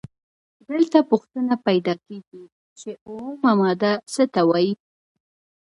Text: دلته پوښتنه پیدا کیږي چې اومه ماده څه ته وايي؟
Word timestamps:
دلته 0.69 0.97
پوښتنه 1.09 1.53
پیدا 1.67 1.93
کیږي 2.05 2.43
چې 2.79 2.89
اومه 3.09 3.51
ماده 3.61 3.93
څه 4.13 4.23
ته 4.33 4.41
وايي؟ 4.49 4.73